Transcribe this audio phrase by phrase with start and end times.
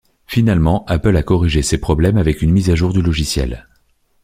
[0.25, 3.67] Finalement, Apple a corrigé ces problèmes avec une mise à jour du logiciel.